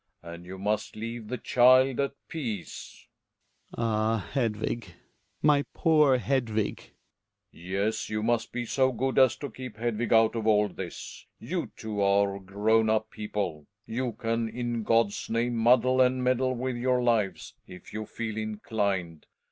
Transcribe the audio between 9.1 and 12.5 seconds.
as to keep Hedvig out of all this. You two are